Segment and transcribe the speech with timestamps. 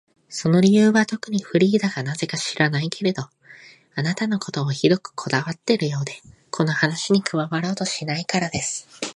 [0.29, 3.29] その理由はとくに、フリーダがなぜか知らないけれど、
[3.93, 6.13] あなたのことをひどくこわがっているようで、
[6.49, 8.87] この話に加わろうとしないからです。